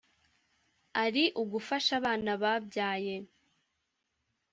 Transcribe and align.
ari 1.03 1.23
ugufasha 1.41 1.91
abana 1.99 2.31
babyaye 2.41 3.15